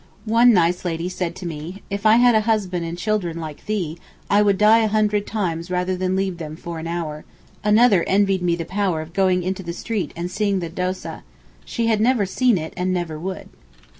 One 0.25 0.51
nice 0.51 0.83
lady 0.83 1.09
said 1.09 1.35
to 1.35 1.45
me, 1.45 1.83
'If 1.91 2.07
I 2.07 2.15
had 2.15 2.33
a 2.33 2.41
husband 2.49 2.83
and 2.87 2.97
children 2.97 3.39
like 3.39 3.67
thee, 3.67 3.99
I 4.31 4.41
would 4.41 4.57
die 4.57 4.79
a 4.79 4.87
hundred 4.87 5.27
times 5.27 5.69
rather 5.69 5.95
than 5.95 6.15
leave 6.15 6.39
them 6.39 6.55
for 6.55 6.79
an 6.79 6.87
hour,' 6.87 7.23
another 7.63 8.03
envied 8.07 8.41
me 8.41 8.55
the 8.55 8.65
power 8.65 9.01
of 9.01 9.13
going 9.13 9.43
into 9.43 9.61
the 9.61 9.73
street 9.73 10.11
and 10.15 10.31
seeing 10.31 10.57
the 10.59 10.71
Dóseh. 10.71 11.21
She 11.65 11.85
had 11.85 12.01
never 12.01 12.25
seen 12.25 12.57
it, 12.57 12.73
and 12.75 12.91
never 12.91 13.19
would. 13.19 13.49